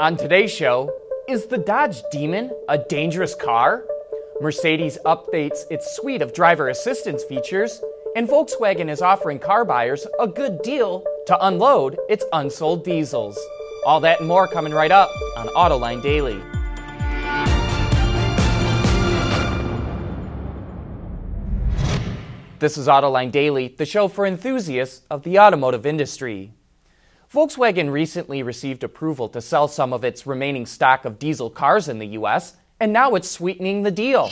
[0.00, 3.84] On today's show, is the Dodge Demon a dangerous car?
[4.40, 7.82] Mercedes updates its suite of driver assistance features,
[8.14, 13.36] and Volkswagen is offering car buyers a good deal to unload its unsold diesels.
[13.84, 16.40] All that and more coming right up on Autoline Daily.
[22.60, 26.52] This is Autoline Daily, the show for enthusiasts of the automotive industry.
[27.32, 31.98] Volkswagen recently received approval to sell some of its remaining stock of diesel cars in
[31.98, 34.30] the U.S., and now it's sweetening the deal.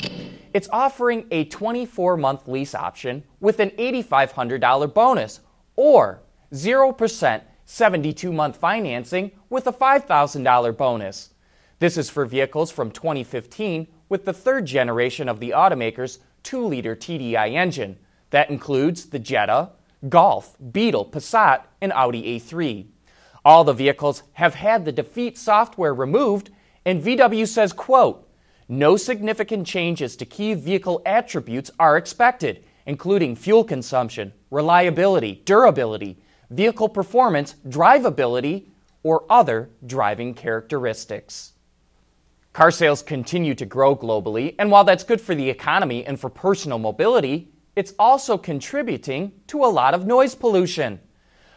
[0.54, 5.40] It's offering a 24 month lease option with an $8,500 bonus
[5.74, 11.34] or 0% 72 month financing with a $5,000 bonus.
[11.80, 16.96] This is for vehicles from 2015 with the third generation of the automaker's 2 liter
[16.96, 17.98] TDI engine.
[18.30, 19.72] That includes the Jetta,
[20.08, 22.86] Golf, Beetle, Passat, and Audi A3.
[23.44, 26.50] All the vehicles have had the defeat software removed,
[26.84, 28.28] and VW says, quote,
[28.68, 36.18] no significant changes to key vehicle attributes are expected, including fuel consumption, reliability, durability,
[36.50, 38.66] vehicle performance, drivability,
[39.04, 41.52] or other driving characteristics.
[42.52, 46.28] Car sales continue to grow globally, and while that's good for the economy and for
[46.28, 50.98] personal mobility, it's also contributing to a lot of noise pollution.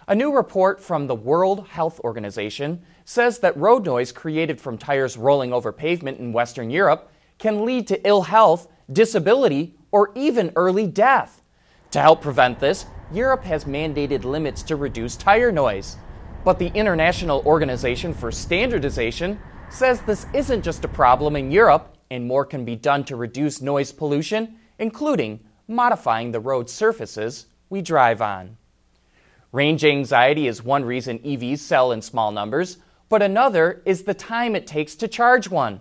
[0.10, 5.16] A new report from the World Health Organization says that road noise created from tires
[5.16, 10.88] rolling over pavement in Western Europe can lead to ill health, disability, or even early
[10.88, 11.42] death.
[11.92, 15.96] To help prevent this, Europe has mandated limits to reduce tire noise.
[16.44, 22.26] But the International Organization for Standardization says this isn't just a problem in Europe, and
[22.26, 28.22] more can be done to reduce noise pollution, including modifying the road surfaces we drive
[28.22, 28.58] on.
[29.52, 34.56] Range anxiety is one reason EVs sell in small numbers, but another is the time
[34.56, 35.80] it takes to charge one.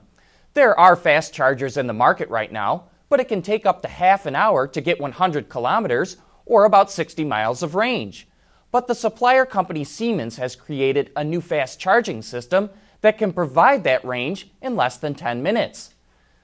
[0.55, 3.89] There are fast chargers in the market right now, but it can take up to
[3.89, 8.29] half an hour to get 100 kilometers or about 60 miles of range.
[8.71, 13.85] But the supplier company Siemens has created a new fast charging system that can provide
[13.85, 15.95] that range in less than 10 minutes.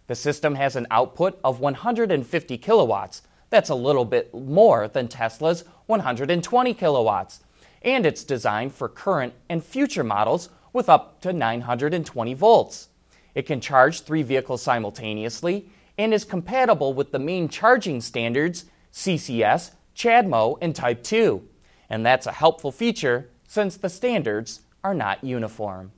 [0.07, 3.23] The system has an output of 150 kilowatts,
[3.55, 7.41] that's a little bit more than Tesla's 120 kilowatts.
[7.83, 12.89] And it's designed for current and future models with up to 920 volts.
[13.37, 19.71] It can charge three vehicles simultaneously and is compatible with the main charging standards CCS,
[19.95, 21.47] CHAdeMO, and Type 2.
[21.91, 25.93] And that's a helpful feature since the standards are not uniform.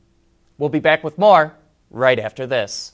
[0.59, 1.55] We'll be back with more
[1.91, 2.93] right after this.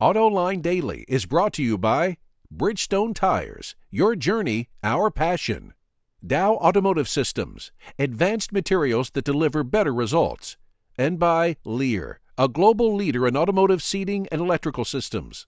[0.00, 2.16] AutoLine Daily is brought to you by
[2.52, 5.72] Bridgestone Tires, your journey, our passion.
[6.26, 10.56] Dow Automotive Systems, advanced materials that deliver better results.
[10.98, 15.46] And by Lear, a global leader in automotive seating and electrical systems.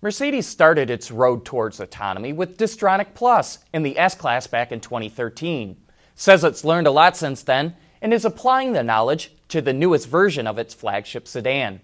[0.00, 4.78] Mercedes started its road towards autonomy with Distronic Plus in the S Class back in
[4.78, 5.76] 2013.
[6.14, 10.08] Says it's learned a lot since then and is applying the knowledge to the newest
[10.08, 11.80] version of its flagship sedan.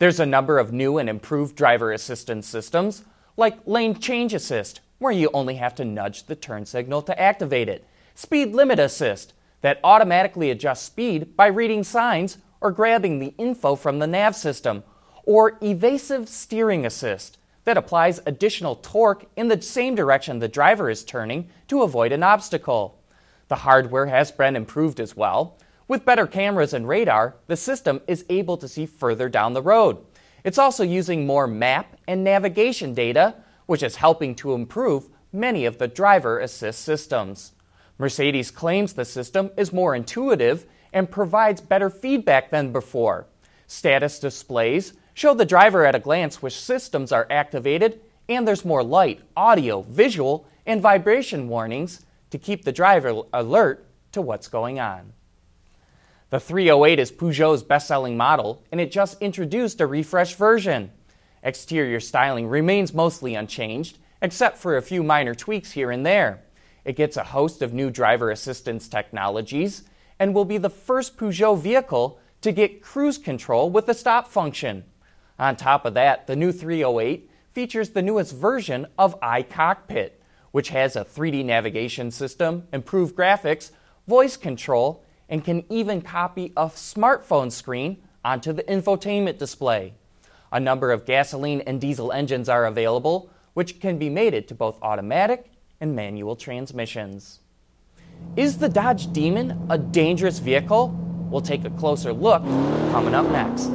[0.00, 3.04] There's a number of new and improved driver assistance systems,
[3.36, 7.68] like lane change assist, where you only have to nudge the turn signal to activate
[7.68, 13.74] it, speed limit assist, that automatically adjusts speed by reading signs or grabbing the info
[13.74, 14.84] from the nav system,
[15.24, 17.36] or evasive steering assist,
[17.66, 22.22] that applies additional torque in the same direction the driver is turning to avoid an
[22.22, 22.98] obstacle.
[23.48, 25.58] The hardware has been improved as well.
[25.90, 29.98] With better cameras and radar, the system is able to see further down the road.
[30.44, 33.34] It's also using more map and navigation data,
[33.66, 37.54] which is helping to improve many of the driver assist systems.
[37.98, 43.26] Mercedes claims the system is more intuitive and provides better feedback than before.
[43.66, 48.84] Status displays show the driver at a glance which systems are activated, and there's more
[48.84, 55.14] light, audio, visual, and vibration warnings to keep the driver alert to what's going on.
[56.30, 60.92] The 308 is Peugeot's best selling model, and it just introduced a refreshed version.
[61.42, 66.44] Exterior styling remains mostly unchanged, except for a few minor tweaks here and there.
[66.84, 69.82] It gets a host of new driver assistance technologies
[70.20, 74.84] and will be the first Peugeot vehicle to get cruise control with the stop function.
[75.36, 80.12] On top of that, the new 308 features the newest version of iCockpit,
[80.52, 83.72] which has a 3D navigation system, improved graphics,
[84.06, 89.94] voice control, and can even copy a smartphone screen onto the infotainment display.
[90.52, 94.76] A number of gasoline and diesel engines are available, which can be mated to both
[94.82, 97.38] automatic and manual transmissions.
[98.36, 100.88] Is the Dodge Demon a dangerous vehicle?
[101.30, 102.42] We'll take a closer look
[102.90, 103.70] coming up next.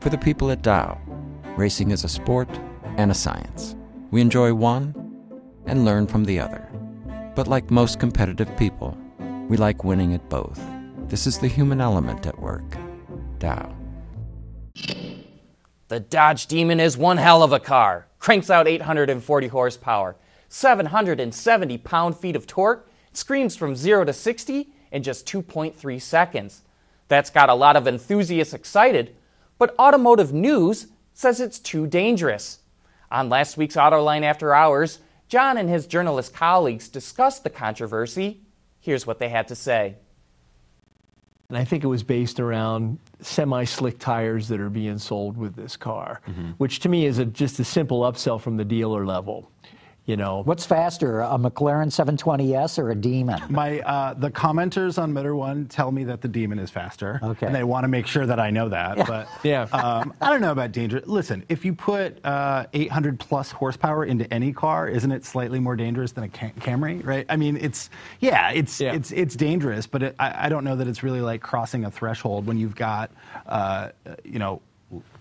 [0.00, 0.98] For the people at Dow,
[1.56, 2.48] racing is a sport
[2.96, 3.76] and a science.
[4.10, 4.94] We enjoy one
[5.66, 6.65] and learn from the other.
[7.36, 8.96] But like most competitive people,
[9.46, 10.58] we like winning at both.
[11.06, 12.64] This is the human element at work.
[13.38, 13.76] Dow.
[15.88, 18.08] The Dodge Demon is one hell of a car.
[18.20, 20.16] Cranks out 840 horsepower,
[20.48, 26.62] 770 pound feet of torque, screams from 0 to 60 in just 2.3 seconds.
[27.08, 29.14] That's got a lot of enthusiasts excited,
[29.58, 32.60] but Automotive News says it's too dangerous.
[33.10, 38.40] On last week's Autoline After Hours, John and his journalist colleagues discussed the controversy.
[38.80, 39.96] Here's what they had to say.
[41.48, 45.54] And I think it was based around semi slick tires that are being sold with
[45.54, 46.50] this car, mm-hmm.
[46.58, 49.50] which to me is a, just a simple upsell from the dealer level
[50.06, 50.42] you know.
[50.44, 53.42] What's faster, a McLaren 720S or a Demon?
[53.50, 57.20] My uh, the commenters on Motor One tell me that the Demon is faster.
[57.22, 57.46] Okay.
[57.46, 58.98] And they want to make sure that I know that.
[58.98, 59.04] Yeah.
[59.06, 59.62] But yeah.
[59.72, 61.02] Um, I don't know about danger.
[61.04, 65.76] Listen, if you put uh, 800 plus horsepower into any car, isn't it slightly more
[65.76, 67.04] dangerous than a Camry?
[67.04, 67.26] Right.
[67.28, 68.94] I mean, it's yeah, it's yeah.
[68.94, 71.90] it's it's dangerous, but it, I, I, don't know that it's really like crossing a
[71.90, 73.10] threshold when you've got
[73.46, 73.90] uh,
[74.24, 74.62] you know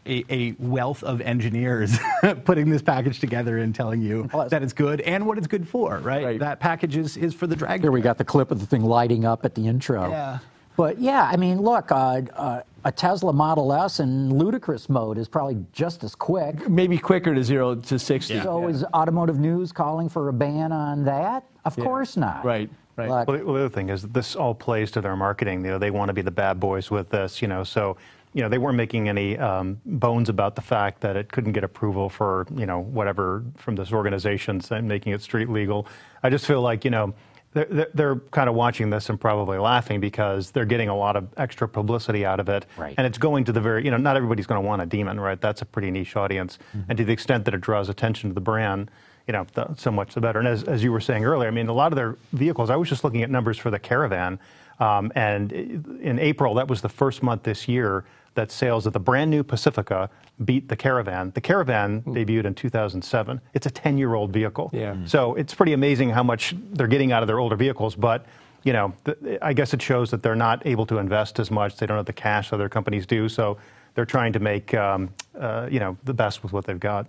[0.06, 1.98] a, a, wealth of engineers
[2.46, 4.52] putting this package together and telling you Plus.
[4.52, 6.24] that it's good and what it's good for, right?
[6.24, 6.40] right?
[6.40, 7.81] That package is, is for the drag.
[7.81, 10.10] Here we got the clip of the thing lighting up at the intro.
[10.10, 10.40] Yeah.
[10.78, 15.28] But yeah, I mean, look, uh, uh, a Tesla Model S in ludicrous mode is
[15.28, 16.69] probably just as quick.
[16.69, 18.34] Maybe quicker to zero to 60.
[18.34, 18.44] Yeah.
[18.44, 18.68] So yeah.
[18.74, 21.46] is Automotive News calling for a ban on that?
[21.63, 21.84] Of yeah.
[21.84, 22.44] course not.
[22.44, 22.69] Right.
[22.98, 23.10] Right.
[23.10, 25.66] well, the, other thing is this all plays to their marketing.
[25.66, 27.42] You know, they want to be the bad boys with this.
[27.42, 27.98] You know, so
[28.35, 31.63] you know, they weren't making any um, bones about the fact that it couldn't get
[31.63, 35.87] approval for, you know, whatever from this organization, making it street legal.
[36.21, 37.13] I just feel like, you know,
[37.53, 41.29] they're, they're kind of watching this and probably laughing because they're getting a lot of
[41.37, 42.65] extra publicity out of it.
[42.75, 42.93] Right.
[42.97, 45.17] And it's going to the very, you know, not everybody's going to want a demon,
[45.17, 45.39] right?
[45.39, 46.59] That's a pretty niche audience.
[46.75, 46.89] Mm-hmm.
[46.89, 48.91] And to the extent that it draws attention to the brand,
[49.27, 49.45] you know,
[49.77, 50.39] so much the better.
[50.39, 52.75] And as, as you were saying earlier, I mean, a lot of their vehicles, I
[52.75, 54.39] was just looking at numbers for the Caravan.
[54.81, 55.53] Um, and
[56.01, 58.03] in April, that was the first month this year
[58.35, 60.09] that sales of the brand new Pacifica
[60.43, 61.31] beat the Caravan.
[61.33, 62.13] The Caravan mm.
[62.13, 63.41] debuted in 2007.
[63.53, 64.69] It's a 10 year old vehicle.
[64.73, 64.93] Yeah.
[64.93, 65.09] Mm.
[65.09, 67.95] So it's pretty amazing how much they're getting out of their older vehicles.
[67.95, 68.25] But
[68.63, 71.77] you know, th- I guess it shows that they're not able to invest as much.
[71.77, 73.29] They don't have the cash other companies do.
[73.29, 73.57] So
[73.93, 77.07] they're trying to make um, uh, you know the best with what they've got.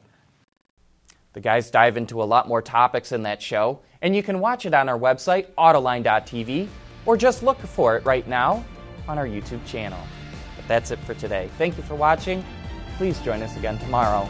[1.32, 4.64] The guys dive into a lot more topics in that show, and you can watch
[4.64, 6.68] it on our website, Autoline.tv,
[7.04, 8.64] or just look for it right now
[9.06, 9.98] on our YouTube channel.
[10.68, 11.48] That's it for today.
[11.58, 12.44] Thank you for watching.
[12.96, 14.28] Please join us again tomorrow.